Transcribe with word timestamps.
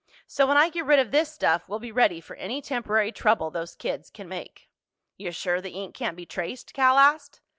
So 0.25 0.47
when 0.47 0.57
I 0.57 0.69
get 0.69 0.85
rid 0.87 0.97
of 0.97 1.11
this 1.11 1.31
stuff 1.31 1.69
we'll 1.69 1.77
be 1.77 1.91
ready 1.91 2.19
for 2.21 2.35
any 2.37 2.59
temporary 2.59 3.11
trouble 3.11 3.51
those 3.51 3.75
kids 3.75 4.09
can 4.09 4.27
make." 4.27 4.67
"You're 5.15 5.31
sure 5.31 5.61
the 5.61 5.73
ink 5.75 5.93
can't 5.93 6.17
be 6.17 6.25
traced?" 6.25 6.73
Cal 6.73 6.97
asked. 6.97 7.39